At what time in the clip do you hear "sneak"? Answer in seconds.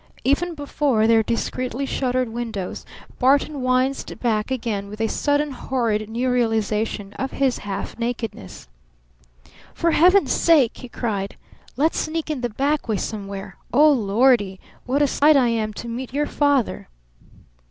11.99-12.31